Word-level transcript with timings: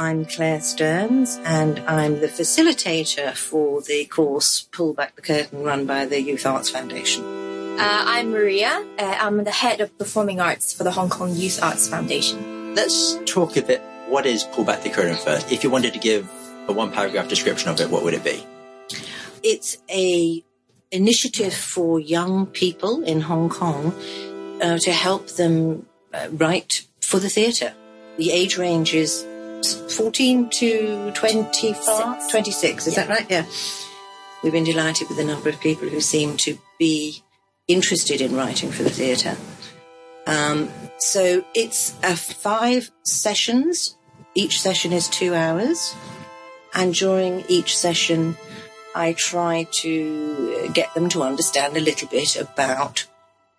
I'm 0.00 0.24
Claire 0.24 0.62
Stearns, 0.62 1.38
and 1.44 1.78
I'm 1.80 2.20
the 2.20 2.26
facilitator 2.26 3.36
for 3.36 3.82
the 3.82 4.06
course 4.06 4.62
Pull 4.72 4.94
Back 4.94 5.14
the 5.14 5.20
Curtain 5.20 5.62
run 5.62 5.84
by 5.84 6.06
the 6.06 6.22
Youth 6.22 6.46
Arts 6.46 6.70
Foundation. 6.70 7.22
Uh, 7.22 8.04
I'm 8.06 8.30
Maria. 8.30 8.82
Uh, 8.98 9.18
I'm 9.20 9.44
the 9.44 9.50
head 9.50 9.82
of 9.82 9.98
performing 9.98 10.40
arts 10.40 10.72
for 10.72 10.84
the 10.84 10.90
Hong 10.90 11.10
Kong 11.10 11.34
Youth 11.34 11.62
Arts 11.62 11.86
Foundation. 11.86 12.74
Let's 12.74 13.18
talk 13.26 13.58
a 13.58 13.60
bit. 13.60 13.82
What 14.08 14.24
is 14.24 14.44
Pull 14.44 14.64
Back 14.64 14.82
the 14.84 14.88
Curtain 14.88 15.16
first? 15.16 15.52
If 15.52 15.62
you 15.62 15.68
wanted 15.68 15.92
to 15.92 15.98
give 15.98 16.26
a 16.66 16.72
one 16.72 16.90
paragraph 16.90 17.28
description 17.28 17.68
of 17.68 17.78
it, 17.78 17.90
what 17.90 18.02
would 18.02 18.14
it 18.14 18.24
be? 18.24 18.42
It's 19.42 19.76
a 19.90 20.42
initiative 20.90 21.52
for 21.52 22.00
young 22.00 22.46
people 22.46 23.02
in 23.02 23.20
Hong 23.20 23.50
Kong 23.50 23.92
uh, 24.62 24.78
to 24.78 24.92
help 24.92 25.28
them 25.32 25.84
uh, 26.14 26.28
write 26.32 26.86
for 27.02 27.20
the 27.20 27.28
theatre. 27.28 27.74
The 28.16 28.32
age 28.32 28.56
range 28.56 28.94
is 28.94 29.26
14 29.66 30.48
to 30.50 31.12
25, 31.12 32.30
26, 32.30 32.86
is 32.86 32.96
Yeah. 32.96 33.04
that 33.04 33.08
right? 33.08 33.26
Yeah. 33.30 33.44
We've 34.42 34.52
been 34.52 34.64
delighted 34.64 35.08
with 35.08 35.18
the 35.18 35.24
number 35.24 35.48
of 35.48 35.60
people 35.60 35.88
who 35.88 36.00
seem 36.00 36.36
to 36.38 36.58
be 36.78 37.22
interested 37.68 38.20
in 38.20 38.34
writing 38.34 38.70
for 38.72 38.82
the 38.82 38.90
theatre. 38.90 39.36
Um, 40.26 40.70
so 40.98 41.44
it's 41.54 41.94
uh, 42.02 42.14
five 42.16 42.90
sessions. 43.02 43.96
Each 44.34 44.60
session 44.60 44.92
is 44.92 45.08
two 45.08 45.34
hours. 45.34 45.94
And 46.74 46.94
during 46.94 47.44
each 47.48 47.76
session, 47.76 48.36
I 48.94 49.12
try 49.12 49.66
to 49.82 50.70
get 50.72 50.94
them 50.94 51.08
to 51.10 51.22
understand 51.22 51.76
a 51.76 51.80
little 51.80 52.08
bit 52.08 52.36
about 52.36 53.06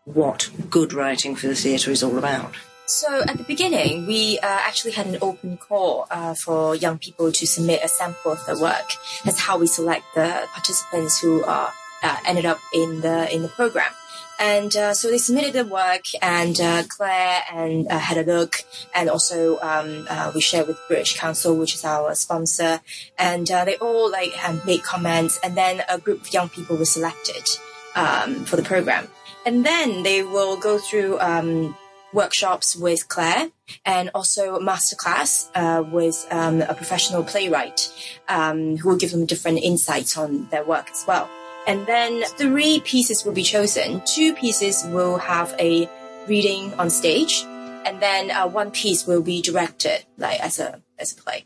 what 0.06 0.50
good 0.70 0.94
writing 0.94 1.36
for 1.36 1.48
the 1.48 1.56
theatre 1.56 1.92
is 1.92 2.04
all 2.04 2.18
about. 2.18 2.56
So 2.86 3.22
at 3.22 3.38
the 3.38 3.44
beginning, 3.44 4.06
we 4.06 4.38
uh, 4.40 4.48
actually 4.48 4.92
had 4.92 5.08
an 5.08 5.18
open 5.22 5.58
call 5.58 6.08
uh, 6.12 6.34
for 6.34 6.76
young 6.76 6.98
people 6.98 7.32
to 7.32 7.48
submit 7.48 7.82
a 7.84 7.88
sample 7.88 8.34
of 8.34 8.46
their 8.46 8.60
work. 8.60 8.94
That's 9.24 9.40
how 9.40 9.58
we 9.58 9.68
select 9.68 10.04
the 10.14 10.48
participants 10.52 11.20
who 11.22 11.44
are 11.46 11.72
uh, 12.04 12.18
ended 12.26 12.46
up 12.46 12.60
in 12.74 13.02
the 13.02 13.34
in 13.34 13.44
the 13.44 13.48
program. 13.48 13.92
And 14.40 14.76
uh, 14.76 14.94
so 14.96 15.10
they 15.10 15.20
submitted 15.20 15.54
their 15.54 15.66
work, 15.66 16.02
and 16.20 16.60
uh, 16.60 16.84
Claire 16.90 17.44
and 17.54 17.88
uh, 17.88 18.00
had 18.00 18.18
a 18.18 18.24
look, 18.24 18.64
and 18.96 19.08
also 19.08 19.60
um, 19.60 20.08
we 20.34 20.42
shared 20.42 20.68
with 20.68 20.80
British 20.88 21.16
Council, 21.16 21.56
which 21.56 21.76
is 21.76 21.86
our 21.86 22.16
sponsor, 22.16 22.82
and 23.20 23.46
they 23.46 23.78
all 23.78 24.10
like 24.10 24.34
um, 24.44 24.60
made 24.66 24.82
comments, 24.82 25.40
and 25.44 25.56
then 25.56 25.84
a 25.88 26.00
group 26.00 26.22
of 26.22 26.34
young 26.34 26.50
people 26.50 26.76
were 26.76 26.86
selected 26.86 27.48
um, 27.96 28.44
for 28.46 28.56
the 28.56 28.64
program, 28.64 29.08
and 29.46 29.64
then 29.64 30.02
they 30.02 30.24
will 30.24 30.58
go 30.58 30.80
through 30.80 31.20
um, 31.20 31.76
workshops 32.14 32.76
with 32.76 33.08
Claire 33.08 33.50
and 33.86 34.12
also 34.14 34.56
a 34.56 34.60
masterclass 34.60 35.50
uh, 35.56 35.84
with 35.84 36.26
um, 36.32 36.62
a 36.62 36.74
professional 36.74 37.24
playwright 37.24 37.92
um, 38.28 38.78
who 38.78 38.90
will 38.90 38.98
give 38.98 39.12
them 39.12 39.26
different 39.26 39.60
insights 39.60 40.18
on 40.18 40.48
their 40.50 40.64
work 40.64 40.90
as 40.92 41.06
well. 41.08 41.30
And 41.68 41.86
then 41.86 42.24
three 42.38 42.82
pieces 42.82 43.24
will 43.24 43.34
be 43.34 43.44
chosen. 43.44 44.02
Two 44.06 44.34
pieces 44.34 44.84
will 44.88 45.18
have 45.18 45.54
a 45.60 45.90
reading 46.28 46.74
on 46.76 46.90
stage, 46.90 47.44
and 47.86 48.02
then 48.02 48.32
uh, 48.32 48.48
one 48.48 48.72
piece 48.72 49.06
will 49.06 49.22
be 49.22 49.42
directed 49.42 50.06
like 50.18 50.40
as 50.40 50.60
a 50.60 50.82
as 50.98 51.14
a 51.14 51.22
play. 51.22 51.46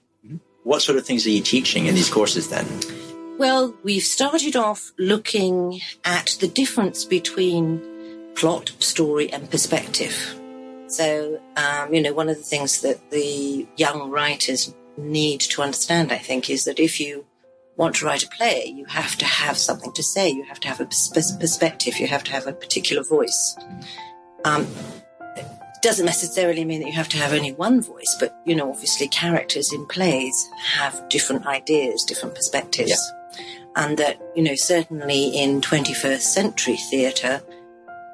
What 0.63 0.81
sort 0.81 0.97
of 0.97 1.05
things 1.05 1.27
are 1.27 1.29
you 1.29 1.41
teaching 1.41 1.85
in 1.85 1.95
these 1.95 2.09
courses 2.09 2.49
then? 2.49 2.65
Well, 3.37 3.75
we've 3.83 4.03
started 4.03 4.55
off 4.55 4.93
looking 4.97 5.81
at 6.05 6.37
the 6.39 6.47
difference 6.47 7.03
between 7.03 7.81
plot, 8.35 8.71
story, 8.79 9.31
and 9.31 9.49
perspective. 9.51 10.34
So, 10.95 11.41
um, 11.57 11.93
you 11.93 12.01
know, 12.01 12.13
one 12.13 12.29
of 12.29 12.37
the 12.37 12.43
things 12.43 12.79
that 12.79 13.11
the 13.11 13.67
young 13.75 14.09
writers 14.09 14.73
need 14.95 15.41
to 15.41 15.61
understand, 15.61 16.13
I 16.13 16.17
think, 16.17 16.49
is 16.49 16.63
that 16.63 16.79
if 16.79 17.01
you 17.01 17.25
want 17.75 17.95
to 17.95 18.05
write 18.05 18.23
a 18.23 18.29
play, 18.29 18.73
you 18.73 18.85
have 18.85 19.17
to 19.17 19.25
have 19.25 19.57
something 19.57 19.91
to 19.91 20.01
say. 20.01 20.29
You 20.29 20.43
have 20.43 20.61
to 20.61 20.69
have 20.69 20.79
a 20.79 20.85
pers- 20.85 21.35
perspective. 21.37 21.99
You 21.99 22.07
have 22.07 22.23
to 22.23 22.31
have 22.31 22.47
a 22.47 22.53
particular 22.53 23.03
voice. 23.03 23.57
Um, 24.45 24.65
it 25.35 25.45
doesn't 25.81 26.05
necessarily 26.05 26.63
mean 26.63 26.79
that 26.79 26.87
you 26.87 26.93
have 26.93 27.09
to 27.09 27.17
have 27.17 27.33
only 27.33 27.51
one 27.51 27.81
voice, 27.81 28.15
but 28.17 28.33
you 28.45 28.55
know, 28.55 28.69
obviously, 28.69 29.09
characters 29.09 29.73
in 29.73 29.85
plays 29.87 30.47
have 30.63 31.09
different 31.09 31.45
ideas, 31.45 32.05
different 32.05 32.35
perspectives, 32.35 33.11
and 33.75 33.97
that 33.97 34.21
you 34.33 34.43
know, 34.43 34.55
certainly 34.55 35.27
in 35.27 35.59
21st 35.59 36.21
century 36.21 36.77
theatre, 36.89 37.41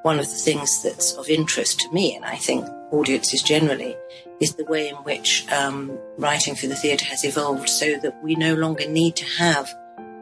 one 0.02 0.18
of 0.18 0.26
the 0.26 0.34
things 0.34 0.82
that's 0.82 1.12
of 1.12 1.28
interest 1.28 1.78
to 1.78 1.92
me, 1.92 2.16
and 2.16 2.24
I 2.24 2.34
think 2.34 2.66
audiences 2.92 3.42
generally, 3.42 3.96
is 4.40 4.54
the 4.54 4.64
way 4.64 4.88
in 4.88 4.96
which 4.96 5.50
um, 5.50 5.98
writing 6.18 6.54
for 6.54 6.66
the 6.66 6.76
theatre 6.76 7.06
has 7.06 7.24
evolved 7.24 7.68
so 7.68 7.98
that 7.98 8.22
we 8.22 8.34
no 8.34 8.54
longer 8.54 8.88
need 8.88 9.16
to 9.16 9.24
have, 9.24 9.72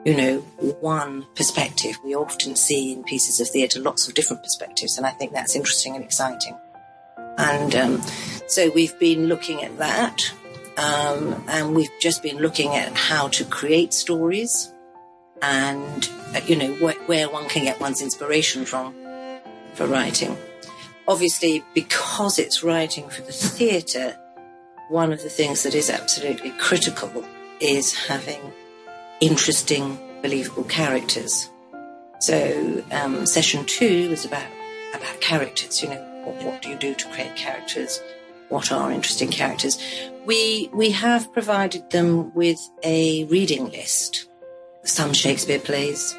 you 0.04 0.16
know, 0.16 0.38
one 0.80 1.26
perspective. 1.34 1.96
We 2.04 2.14
often 2.14 2.56
see 2.56 2.92
in 2.92 3.02
pieces 3.04 3.40
of 3.40 3.48
theatre 3.48 3.80
lots 3.80 4.08
of 4.08 4.14
different 4.14 4.42
perspectives, 4.42 4.96
and 4.96 5.06
I 5.06 5.10
think 5.10 5.32
that's 5.32 5.54
interesting 5.54 5.94
and 5.94 6.04
exciting. 6.04 6.56
And 7.38 7.74
um, 7.74 8.02
so 8.46 8.70
we've 8.74 8.98
been 8.98 9.26
looking 9.26 9.62
at 9.64 9.78
that, 9.78 10.32
um, 10.76 11.42
and 11.48 11.74
we've 11.74 11.90
just 12.00 12.22
been 12.22 12.38
looking 12.38 12.76
at 12.76 12.94
how 12.94 13.28
to 13.28 13.44
create 13.44 13.92
stories 13.92 14.72
and, 15.42 16.10
uh, 16.34 16.40
you 16.46 16.56
know, 16.56 16.74
wh- 16.74 17.08
where 17.08 17.28
one 17.30 17.48
can 17.48 17.64
get 17.64 17.80
one's 17.80 18.02
inspiration 18.02 18.66
from 18.66 18.94
for 19.74 19.86
writing. 19.86 20.36
Obviously, 21.10 21.64
because 21.74 22.38
it's 22.38 22.62
writing 22.62 23.08
for 23.08 23.22
the 23.22 23.32
theatre, 23.32 24.16
one 24.90 25.12
of 25.12 25.20
the 25.24 25.28
things 25.28 25.64
that 25.64 25.74
is 25.74 25.90
absolutely 25.90 26.52
critical 26.52 27.24
is 27.58 27.92
having 28.06 28.40
interesting, 29.20 29.98
believable 30.22 30.62
characters. 30.62 31.50
So, 32.20 32.84
um, 32.92 33.26
session 33.26 33.64
two 33.64 34.08
was 34.08 34.24
about 34.24 34.46
about 34.94 35.20
characters. 35.20 35.82
You 35.82 35.88
know, 35.88 36.22
what, 36.24 36.44
what 36.44 36.62
do 36.62 36.68
you 36.68 36.76
do 36.76 36.94
to 36.94 37.08
create 37.08 37.34
characters? 37.34 38.00
What 38.48 38.70
are 38.70 38.92
interesting 38.92 39.32
characters? 39.32 39.80
We 40.26 40.70
we 40.72 40.92
have 40.92 41.32
provided 41.32 41.90
them 41.90 42.32
with 42.34 42.60
a 42.84 43.24
reading 43.24 43.68
list. 43.70 44.28
Some 44.84 45.12
Shakespeare 45.12 45.58
plays, 45.58 46.16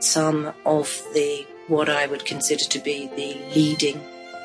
some 0.00 0.52
of 0.66 0.88
the 1.14 1.46
what 1.68 1.88
I 1.88 2.06
would 2.06 2.24
consider 2.24 2.64
to 2.64 2.80
be 2.80 3.06
the 3.14 3.38
leading 3.54 4.00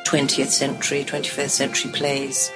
20th 0.10 0.50
century, 0.50 1.04
21st 1.04 1.50
century 1.52 1.92
plays, 1.92 2.52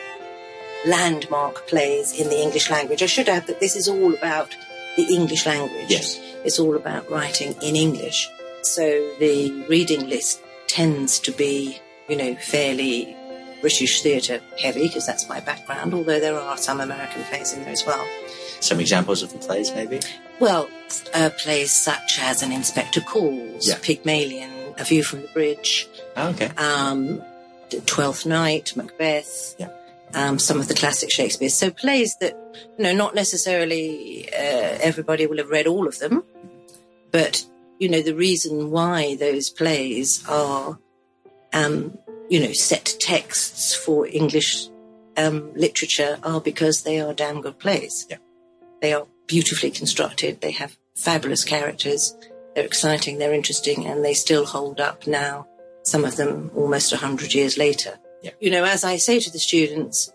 landmark 0.88 1.68
plays 1.68 2.20
in 2.20 2.28
the 2.30 2.42
English 2.42 2.72
language. 2.72 3.04
I 3.04 3.06
should 3.06 3.30
add 3.30 3.46
that 3.46 3.60
this 3.60 3.76
is 3.76 3.88
all 3.88 4.14
about 4.16 4.56
the 4.98 5.04
English 5.14 5.46
language. 5.46 5.86
Yes. 5.88 6.20
It's 6.44 6.60
all 6.60 6.76
about 6.76 7.10
writing 7.12 7.54
in 7.62 7.76
English. 7.76 8.28
So 8.64 8.82
the 9.20 9.66
reading 9.70 10.10
list 10.10 10.42
tends 10.68 11.20
to 11.20 11.32
be, 11.32 11.80
you 12.10 12.16
know, 12.16 12.36
fairly 12.36 13.16
British 13.62 14.02
theatre 14.02 14.42
heavy 14.60 14.88
because 14.88 15.06
that's 15.06 15.30
my 15.30 15.40
background, 15.40 15.94
although 15.94 16.20
there 16.20 16.36
are 16.38 16.58
some 16.58 16.82
American 16.82 17.24
plays 17.26 17.54
in 17.54 17.62
there 17.62 17.72
as 17.72 17.86
well. 17.86 18.04
Some 18.62 18.80
examples 18.80 19.22
of 19.22 19.32
the 19.32 19.38
plays, 19.38 19.72
maybe? 19.74 20.00
Well, 20.40 20.70
uh, 21.14 21.30
plays 21.38 21.72
such 21.72 22.18
as 22.20 22.42
An 22.42 22.52
Inspector 22.52 23.00
Calls, 23.02 23.68
Yeah. 23.68 23.76
Pygmalion, 23.82 24.74
A 24.80 24.84
View 24.86 25.04
from 25.04 25.22
the 25.22 25.28
Bridge, 25.28 25.88
Oh, 26.18 26.30
okay. 26.30 26.50
um, 26.58 27.22
Twelfth 27.82 28.26
Night, 28.26 28.74
Macbeth, 28.76 29.56
Yeah. 29.60 29.70
um, 30.14 30.40
some 30.40 30.60
of 30.60 30.68
the 30.68 30.74
classic 30.74 31.10
Shakespeare. 31.12 31.50
So 31.50 31.70
plays 31.72 32.16
that, 32.22 32.38
you 32.78 32.84
know, 32.84 32.94
not 32.94 33.16
necessarily 33.16 34.30
uh, 34.34 34.78
everybody 34.82 35.26
will 35.28 35.38
have 35.38 35.50
read 35.50 35.68
all 35.68 35.88
of 35.88 36.00
them, 36.00 36.24
but 37.12 37.46
you 37.80 37.90
know, 37.90 38.02
the 38.02 38.16
reason 38.16 38.72
why 38.72 39.16
those 39.16 39.50
plays 39.50 40.24
are, 40.30 40.80
um, 41.52 41.98
you 42.30 42.40
know, 42.40 42.54
set 42.54 42.96
texts 43.00 43.76
for 43.76 44.08
English 44.08 44.70
um, 45.18 45.54
literature 45.56 46.18
are 46.24 46.40
because 46.40 46.84
they 46.84 47.00
are 47.02 47.14
damn 47.14 47.42
good 47.42 47.60
plays. 47.60 48.06
Yeah. 48.10 48.18
They 48.82 48.94
are 48.94 49.08
beautifully 49.28 49.72
constructed. 49.72 50.42
They 50.42 50.52
have 50.52 50.78
fabulous 50.96 51.44
characters. 51.44 52.16
They're 52.56 52.66
exciting. 52.66 53.18
They're 53.18 53.34
interesting, 53.34 53.86
and 53.86 54.06
they 54.06 54.14
still 54.14 54.46
hold 54.46 54.80
up 54.80 55.08
now. 55.08 55.48
Some 55.84 56.06
of 56.06 56.16
them 56.16 56.52
almost 56.56 56.92
a 56.94 56.98
hundred 56.98 57.34
years 57.34 57.58
later. 57.58 58.00
Yeah. 58.22 58.32
You 58.40 58.52
know, 58.52 58.64
as 58.64 58.84
I 58.84 58.98
say 58.98 59.20
to 59.20 59.32
the 59.32 59.40
students, 59.40 60.12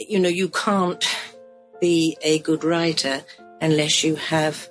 you 0.00 0.18
know, 0.18 0.28
you 0.28 0.48
can't 0.48 1.04
be 1.80 2.16
a 2.22 2.38
good 2.38 2.64
writer 2.64 3.22
unless 3.60 4.02
you 4.02 4.16
have 4.16 4.68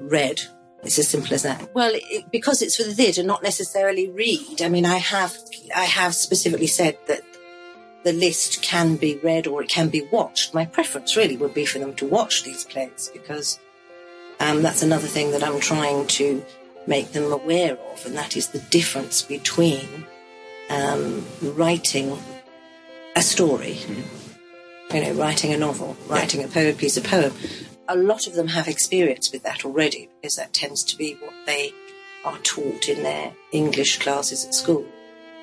read. 0.00 0.40
It's 0.84 0.98
as 0.98 1.08
simple 1.08 1.34
as 1.34 1.42
that. 1.42 1.74
Well, 1.74 1.92
it, 1.94 2.30
because 2.30 2.62
it's 2.62 2.76
for 2.76 2.84
the 2.84 2.94
theatre, 2.94 3.24
not 3.24 3.42
necessarily 3.42 4.08
read. 4.08 4.62
I 4.62 4.68
mean, 4.68 4.86
I 4.86 4.98
have, 4.98 5.36
I 5.74 5.84
have 5.84 6.14
specifically 6.14 6.68
said 6.68 6.96
that 7.08 7.22
the 8.04 8.12
list 8.12 8.62
can 8.62 8.96
be 8.96 9.16
read 9.16 9.46
or 9.46 9.62
it 9.62 9.68
can 9.68 9.88
be 9.88 10.06
watched. 10.12 10.54
My 10.54 10.64
preference 10.64 11.16
really 11.16 11.36
would 11.36 11.52
be 11.52 11.66
for 11.66 11.80
them 11.80 11.94
to 11.96 12.06
watch 12.06 12.44
these 12.44 12.64
plays 12.64 13.10
because 13.12 13.58
um, 14.40 14.62
that's 14.62 14.82
another 14.82 15.08
thing 15.08 15.32
that 15.32 15.42
I'm 15.42 15.58
trying 15.58 16.06
to 16.06 16.44
make 16.88 17.12
them 17.12 17.30
aware 17.30 17.76
of, 17.92 18.04
and 18.06 18.16
that 18.16 18.36
is 18.36 18.48
the 18.48 18.58
difference 18.58 19.22
between 19.22 20.06
um, 20.70 21.24
writing 21.42 22.18
a 23.14 23.22
story 23.22 23.78
you 24.92 25.02
know, 25.02 25.12
writing 25.12 25.52
a 25.52 25.56
novel, 25.56 25.96
writing 26.06 26.42
a 26.42 26.48
poem, 26.48 26.74
piece 26.74 26.96
of 26.96 27.04
poem, 27.04 27.32
a 27.88 27.96
lot 27.96 28.26
of 28.26 28.34
them 28.34 28.48
have 28.48 28.68
experience 28.68 29.32
with 29.32 29.42
that 29.42 29.64
already 29.64 30.08
because 30.20 30.36
that 30.36 30.52
tends 30.52 30.82
to 30.84 30.96
be 30.96 31.14
what 31.14 31.34
they 31.46 31.72
are 32.24 32.38
taught 32.38 32.88
in 32.88 33.02
their 33.02 33.32
English 33.52 33.98
classes 33.98 34.44
at 34.44 34.54
school. 34.54 34.84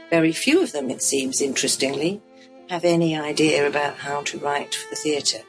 Very 0.09 0.31
few 0.31 0.62
of 0.62 0.71
them, 0.71 0.89
it 0.89 1.01
seems, 1.01 1.42
interestingly, 1.42 2.21
have 2.69 2.83
any 2.83 3.18
idea 3.18 3.68
about 3.68 3.97
how 3.97 4.21
to 4.24 4.38
write 4.38 4.75
for 4.75 4.89
the 4.89 4.95
theatre. 4.95 5.42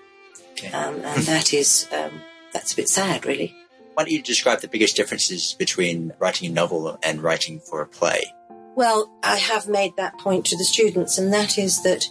Okay. 0.53 0.73
Um, 0.73 0.97
and 0.97 1.23
that 1.25 1.53
is, 1.53 1.89
um, 1.93 2.21
that's 2.53 2.73
a 2.73 2.77
bit 2.77 2.89
sad, 2.89 3.27
really. 3.27 3.55
Why 3.97 4.05
don't 4.05 4.13
you 4.13 4.21
describe 4.21 4.61
the 4.61 4.69
biggest 4.69 4.95
differences 4.95 5.55
between 5.55 6.13
writing 6.19 6.51
a 6.51 6.53
novel 6.53 6.99
and 7.03 7.23
writing 7.23 7.61
for 7.61 7.81
a 7.81 7.87
play? 7.87 8.31
Well, 8.75 9.11
I 9.23 9.37
have 9.37 9.69
made 9.69 9.97
that 9.97 10.19
point 10.19 10.45
to 10.47 10.57
the 10.59 10.65
students, 10.65 11.17
and 11.17 11.33
that 11.33 11.57
is 11.57 11.83
that 11.83 12.05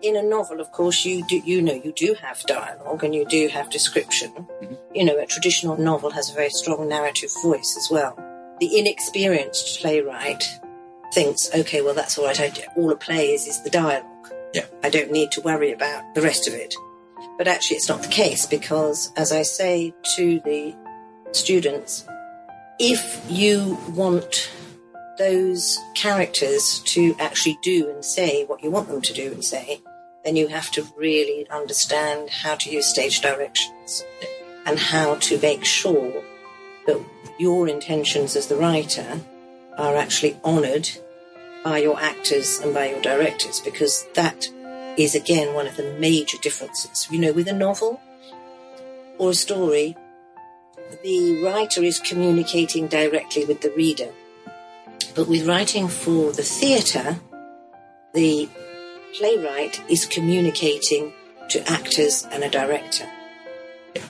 in 0.00 0.16
a 0.16 0.22
novel, 0.22 0.62
of 0.62 0.72
course, 0.72 1.04
you 1.04 1.26
do, 1.26 1.36
you 1.36 1.60
know, 1.60 1.74
you 1.74 1.92
do 1.92 2.14
have 2.22 2.40
dialogue 2.44 3.04
and 3.04 3.14
you 3.14 3.26
do 3.26 3.48
have 3.48 3.68
description. 3.68 4.30
Mm-hmm. 4.32 4.74
You 4.94 5.04
know, 5.04 5.18
a 5.18 5.26
traditional 5.26 5.76
novel 5.76 6.08
has 6.08 6.30
a 6.30 6.34
very 6.34 6.48
strong 6.48 6.88
narrative 6.88 7.28
voice 7.42 7.76
as 7.76 7.90
well. 7.90 8.16
The 8.58 8.78
inexperienced 8.78 9.80
playwright 9.82 10.42
thinks, 11.12 11.54
okay, 11.54 11.82
well, 11.82 11.92
that's 11.92 12.16
all 12.16 12.24
right. 12.24 12.40
I, 12.40 12.50
all 12.76 12.90
a 12.90 12.96
play 12.96 13.34
is 13.34 13.46
is 13.46 13.62
the 13.62 13.68
dialogue. 13.68 14.32
Yeah. 14.54 14.64
I 14.82 14.88
don't 14.88 15.12
need 15.12 15.32
to 15.32 15.42
worry 15.42 15.72
about 15.72 16.14
the 16.14 16.22
rest 16.22 16.48
of 16.48 16.54
it. 16.54 16.74
But 17.36 17.46
actually, 17.46 17.76
it's 17.76 17.90
not 17.90 18.02
the 18.02 18.08
case 18.08 18.46
because, 18.46 19.12
as 19.18 19.32
I 19.32 19.42
say 19.42 19.92
to 20.16 20.40
the 20.40 20.74
students, 21.32 22.06
if 22.78 23.24
you 23.28 23.78
want 23.90 24.50
those 25.18 25.78
characters 25.94 26.80
to 26.84 27.14
actually 27.18 27.58
do 27.62 27.88
and 27.90 28.04
say 28.04 28.44
what 28.44 28.62
you 28.62 28.70
want 28.70 28.88
them 28.88 29.00
to 29.00 29.12
do 29.12 29.32
and 29.32 29.44
say, 29.44 29.80
then 30.24 30.36
you 30.36 30.48
have 30.48 30.70
to 30.72 30.86
really 30.96 31.48
understand 31.50 32.28
how 32.30 32.54
to 32.56 32.70
use 32.70 32.86
stage 32.86 33.20
directions 33.20 34.04
and 34.66 34.78
how 34.78 35.14
to 35.16 35.40
make 35.40 35.64
sure 35.64 36.22
that 36.86 37.00
your 37.38 37.68
intentions 37.68 38.36
as 38.36 38.48
the 38.48 38.56
writer 38.56 39.20
are 39.78 39.96
actually 39.96 40.36
honoured 40.44 40.90
by 41.64 41.78
your 41.78 41.98
actors 42.00 42.60
and 42.60 42.74
by 42.74 42.90
your 42.90 43.00
directors 43.00 43.60
because 43.60 44.06
that 44.14 44.48
is 44.96 45.14
again 45.14 45.54
one 45.54 45.66
of 45.66 45.76
the 45.76 45.96
major 45.98 46.38
differences. 46.38 47.06
You 47.10 47.18
know, 47.18 47.32
with 47.32 47.48
a 47.48 47.52
novel 47.52 48.00
or 49.18 49.30
a 49.30 49.34
story, 49.34 49.96
the 51.02 51.42
writer 51.42 51.82
is 51.82 51.98
communicating 51.98 52.86
directly 52.86 53.44
with 53.44 53.60
the 53.60 53.70
reader. 53.70 54.12
But 55.14 55.28
with 55.28 55.46
writing 55.46 55.88
for 55.88 56.32
the 56.32 56.42
theatre, 56.42 57.18
the 58.12 58.48
playwright 59.16 59.82
is 59.88 60.06
communicating 60.06 61.12
to 61.48 61.70
actors 61.70 62.26
and 62.30 62.44
a 62.44 62.50
director. 62.50 63.08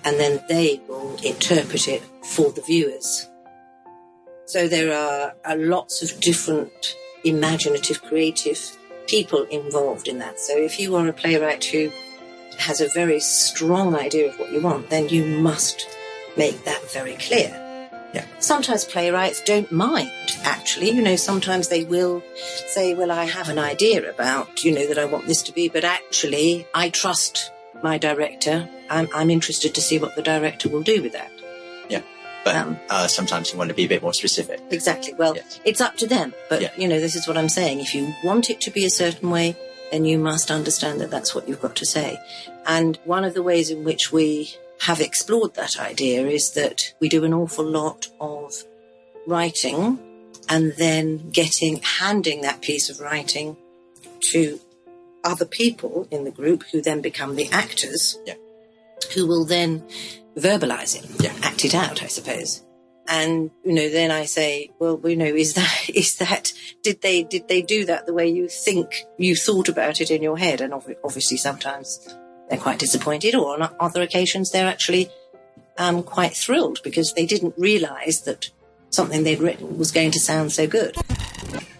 And 0.05 0.19
then 0.19 0.43
they 0.49 0.81
will 0.89 1.17
interpret 1.23 1.87
it 1.87 2.03
for 2.25 2.51
the 2.51 2.63
viewers. 2.63 3.29
So 4.47 4.69
there 4.69 4.93
are, 4.93 5.35
lots 5.57 6.03
of 6.03 6.21
different 6.21 6.97
imaginative, 7.25 8.03
creative 8.03 8.77
people 9.07 9.45
involved 9.45 10.09
in 10.09 10.19
that. 10.19 10.41
So 10.41 10.57
if 10.57 10.81
you 10.81 10.97
are 10.97 11.07
a 11.07 11.13
playwright 11.13 11.65
who 11.65 11.91
has 12.59 12.81
a 12.81 12.89
very 12.89 13.21
strong 13.21 13.95
idea 13.95 14.29
of 14.29 14.39
what 14.39 14.53
you 14.53 14.61
want, 14.61 14.91
then 14.91 15.09
you 15.09 15.25
must 15.25 15.87
make 16.37 16.65
that 16.65 16.91
very 16.91 17.15
clear. 17.15 17.63
Yeah. 18.15 18.25
Sometimes 18.41 18.85
playwrights 18.85 19.43
don't 19.43 19.71
mind, 19.71 20.11
actually. 20.45 20.91
You 20.91 21.03
know, 21.03 21.17
sometimes 21.17 21.69
they 21.69 21.85
will 21.85 22.23
say, 22.69 22.95
well, 22.95 23.11
I 23.11 23.25
have 23.25 23.49
an 23.49 23.59
idea 23.59 24.09
about, 24.09 24.65
you 24.65 24.73
know, 24.73 24.87
that 24.87 24.99
I 24.99 25.05
want 25.05 25.27
this 25.27 25.43
to 25.43 25.53
be, 25.53 25.69
but 25.69 25.85
actually 25.85 26.67
I 26.75 26.89
trust 26.91 27.51
my 27.83 27.99
director. 27.99 28.69
I'm, 28.89 29.09
I'm 29.15 29.29
interested 29.29 29.75
to 29.75 29.81
see 29.83 29.99
what 29.99 30.15
the 30.17 30.23
director 30.23 30.69
will 30.69 30.83
do 30.83 31.03
with 31.03 31.13
that. 31.13 31.31
Yeah. 31.91 32.01
But 32.45 32.55
Um, 32.57 32.79
uh, 32.89 33.07
sometimes 33.09 33.53
you 33.53 33.59
want 33.59 33.69
to 33.69 33.75
be 33.75 33.85
a 33.85 33.89
bit 33.89 34.03
more 34.03 34.15
specific. 34.15 34.61
Exactly. 34.71 35.13
Well, 35.13 35.35
Yes. 35.37 35.61
it's 35.65 35.81
up 35.83 35.97
to 35.99 36.07
them. 36.07 36.33
But, 36.49 36.63
Yeah. 36.63 36.71
you 36.79 36.89
know, 36.89 37.01
this 37.01 37.17
is 37.17 37.27
what 37.29 37.37
I'm 37.37 37.51
saying. 37.51 37.81
If 37.81 37.95
you 37.95 38.15
want 38.25 38.49
it 38.49 38.61
to 38.63 38.71
be 38.71 38.87
a 38.87 38.91
certain 38.91 39.31
way, 39.31 39.57
then 39.91 40.05
you 40.05 40.17
must 40.19 40.51
understand 40.51 41.01
that 41.01 41.11
that's 41.11 41.35
what 41.35 41.49
you've 41.49 41.61
got 41.61 41.77
to 41.77 41.85
say. 41.87 42.19
And 42.67 42.99
one 43.05 43.25
of 43.25 43.35
the 43.35 43.43
ways 43.43 43.69
in 43.69 43.85
which 43.85 44.11
we 44.11 44.55
have 44.87 45.01
explored 45.01 45.55
that 45.55 45.79
idea 45.81 46.27
is 46.27 46.53
that 46.53 46.95
we 47.01 47.09
do 47.09 47.25
an 47.25 47.35
awful 47.35 47.65
lot 47.65 48.09
of 48.21 48.53
writing 49.27 49.99
and 50.49 50.73
then 50.77 51.31
getting, 51.31 51.81
handing 51.83 52.43
that 52.43 52.63
piece 52.63 52.89
of 52.91 53.01
writing 53.01 53.57
to 54.21 54.61
other 55.25 55.45
people 55.45 56.07
in 56.11 56.23
the 56.25 56.31
group 56.31 56.63
who 56.71 56.81
then 56.81 57.01
become 57.01 57.35
the 57.37 57.49
actors 57.51 58.17
Yeah. 58.25 58.35
who 59.15 59.27
will 59.27 59.45
then 59.45 59.83
verbalize 60.37 60.95
it, 60.97 61.05
Yeah. 61.21 61.35
act 61.43 61.65
it 61.65 61.75
out, 61.75 62.03
I 62.03 62.07
suppose. 62.07 62.63
And 63.09 63.51
you 63.65 63.73
know, 63.73 63.89
then 63.89 64.11
I 64.11 64.25
say, 64.25 64.71
well, 64.79 65.01
you 65.05 65.17
know, 65.17 65.27
is 65.45 65.55
that 65.55 65.89
is 66.03 66.17
that 66.17 66.53
did 66.83 67.03
they 67.03 67.23
did 67.25 67.49
they 67.49 67.63
do 67.63 67.85
that 67.87 68.07
the 68.07 68.15
way 68.15 68.29
you 68.29 68.49
think 68.49 69.05
you 69.19 69.35
thought 69.37 69.69
about 69.69 70.01
it 70.01 70.11
in 70.11 70.23
your 70.23 70.39
head? 70.39 70.61
And 70.61 70.73
obvi- 70.73 70.97
obviously, 71.05 71.37
sometimes 71.37 71.89
they're 72.49 72.59
quite 72.59 72.79
disappointed, 72.79 73.35
or 73.35 73.61
on 73.63 73.71
other 73.81 74.03
occasions 74.03 74.51
they're 74.51 74.69
actually 74.69 75.11
um, 75.79 76.03
quite 76.03 76.35
thrilled 76.35 76.81
because 76.83 77.13
they 77.15 77.27
didn't 77.27 77.55
realise 77.57 78.21
that 78.21 78.51
something 78.91 79.25
they'd 79.25 79.41
written 79.41 79.79
was 79.79 79.93
going 79.93 80.11
to 80.13 80.21
sound 80.21 80.53
so 80.53 80.67
good. 80.67 80.97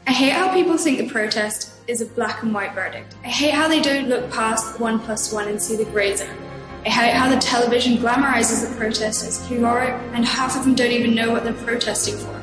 I 0.07 0.13
hate 0.13 0.33
how 0.33 0.53
people 0.53 0.77
think 0.77 0.99
the 0.99 1.09
protest 1.09 1.73
is 1.89 2.01
a 2.01 2.07
black 2.07 2.43
and 2.43 2.53
white 2.53 2.75
verdict. 2.75 3.15
I 3.25 3.29
hate 3.29 3.55
how 3.55 3.69
they 3.69 3.81
don't 3.81 4.09
look 4.09 4.31
past 4.31 4.79
one 4.79 4.99
plus 5.01 5.33
one 5.33 5.49
and 5.49 5.61
see 5.61 5.77
the 5.77 5.85
grey 5.87 6.15
zone. 6.15 6.37
I 6.85 6.89
hate 6.89 7.15
how 7.15 7.29
the 7.29 7.41
television 7.41 7.97
glamorizes 7.97 8.69
the 8.69 8.77
protest 8.77 9.27
as 9.27 9.45
heroic 9.49 9.91
and 10.15 10.25
half 10.25 10.57
of 10.57 10.65
them 10.65 10.75
don't 10.75 10.93
even 10.93 11.15
know 11.15 11.33
what 11.33 11.43
they're 11.43 11.53
protesting 11.53 12.17
for. 12.17 12.41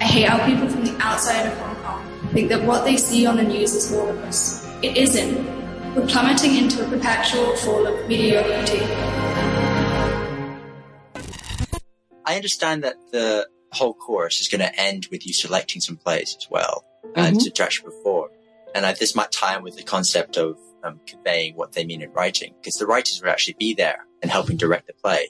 I 0.00 0.04
hate 0.04 0.28
how 0.28 0.44
people 0.46 0.68
from 0.68 0.84
the 0.84 0.96
outside 1.00 1.46
of 1.46 1.58
Hong 1.58 1.76
Kong 1.76 2.28
think 2.32 2.48
that 2.48 2.62
what 2.62 2.84
they 2.84 2.96
see 2.96 3.26
on 3.26 3.36
the 3.36 3.42
news 3.42 3.74
is 3.74 3.92
all 3.92 4.08
of 4.08 4.18
us. 4.18 4.64
It 4.82 4.96
isn't. 4.96 5.61
We're 5.94 6.06
plummeting 6.06 6.56
into 6.56 6.84
a 6.84 6.88
perpetual 6.88 7.54
fall 7.56 7.86
of 7.86 8.08
mediocrity. 8.08 8.80
I 12.24 12.36
understand 12.36 12.82
that 12.84 12.96
the 13.10 13.46
whole 13.72 13.92
course 13.94 14.40
is 14.40 14.48
going 14.48 14.60
to 14.60 14.74
end 14.80 15.08
with 15.10 15.26
you 15.26 15.34
selecting 15.34 15.80
some 15.82 15.96
plays 15.96 16.34
as 16.38 16.48
well, 16.50 16.84
and 17.14 17.38
to 17.40 17.50
to 17.50 17.62
actually 17.62 17.90
perform. 17.90 18.30
And 18.74 18.86
I, 18.86 18.94
this 18.94 19.14
might 19.14 19.32
tie 19.32 19.54
in 19.56 19.62
with 19.62 19.76
the 19.76 19.82
concept 19.82 20.38
of 20.38 20.56
um, 20.82 21.00
conveying 21.06 21.56
what 21.56 21.72
they 21.72 21.84
mean 21.84 22.00
in 22.00 22.10
writing, 22.12 22.54
because 22.60 22.74
the 22.76 22.86
writers 22.86 23.20
will 23.22 23.28
actually 23.30 23.56
be 23.58 23.74
there 23.74 24.06
and 24.22 24.30
helping 24.30 24.56
direct 24.56 24.86
the 24.86 24.94
play. 24.94 25.28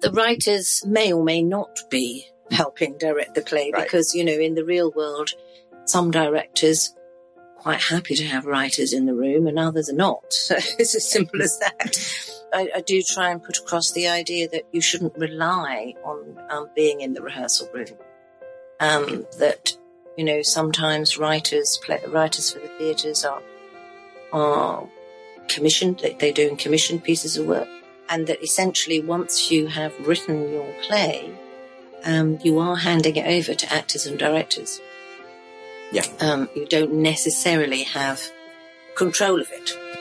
the 0.00 0.12
writers 0.12 0.82
may 0.86 1.12
or 1.12 1.24
may 1.24 1.42
not 1.42 1.78
be 1.90 2.26
helping 2.50 2.98
direct 2.98 3.34
the 3.34 3.40
play 3.42 3.70
Right. 3.72 3.84
because, 3.84 4.14
you 4.14 4.22
know, 4.24 4.32
in 4.32 4.54
the 4.54 4.64
real 4.64 4.90
world, 4.92 5.30
some 5.86 6.10
directors 6.10 6.90
are 6.90 6.97
quite 7.58 7.80
happy 7.80 8.14
to 8.14 8.24
have 8.24 8.46
writers 8.46 8.92
in 8.92 9.06
the 9.06 9.14
room 9.14 9.46
and 9.46 9.58
others 9.58 9.88
are 9.88 9.94
not. 9.94 10.24
So 10.32 10.56
it's 10.78 10.94
as 10.94 11.10
simple 11.10 11.42
as 11.42 11.58
that. 11.58 11.98
I, 12.54 12.70
I 12.76 12.80
do 12.80 13.02
try 13.02 13.30
and 13.30 13.42
put 13.42 13.58
across 13.58 13.90
the 13.92 14.08
idea 14.08 14.48
that 14.48 14.64
you 14.72 14.80
shouldn't 14.80 15.16
rely 15.18 15.94
on 16.04 16.38
um, 16.48 16.70
being 16.74 17.02
in 17.02 17.12
the 17.12 17.20
rehearsal 17.22 17.68
room. 17.74 17.98
Um, 18.80 19.26
that, 19.38 19.76
you 20.16 20.24
know, 20.24 20.40
sometimes 20.42 21.18
writers, 21.18 21.78
play, 21.84 22.00
writers 22.08 22.52
for 22.52 22.60
the 22.60 22.68
theatres 22.78 23.24
are, 23.24 23.42
are 24.32 24.88
commissioned, 25.48 25.98
they, 25.98 26.14
they're 26.14 26.32
doing 26.32 26.56
commissioned 26.56 27.04
pieces 27.04 27.36
of 27.36 27.46
work 27.46 27.68
and 28.08 28.26
that 28.26 28.42
essentially 28.42 29.00
once 29.00 29.50
you 29.50 29.66
have 29.66 29.94
written 30.06 30.52
your 30.52 30.72
play, 30.82 31.32
um, 32.04 32.38
you 32.42 32.58
are 32.58 32.76
handing 32.76 33.16
it 33.16 33.26
over 33.26 33.54
to 33.54 33.72
actors 33.72 34.06
and 34.06 34.18
directors. 34.18 34.80
Yeah. 35.92 36.04
Um, 36.20 36.48
you 36.54 36.66
don't 36.66 36.92
necessarily 36.92 37.84
have 37.84 38.20
control 38.94 39.40
of 39.40 39.48
it. 39.50 39.97